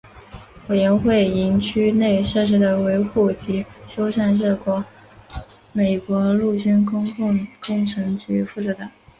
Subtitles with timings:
[0.69, 4.83] 委员会营区内设施的维护及修缮是由
[5.73, 8.89] 美国陆军公共工程局负责的。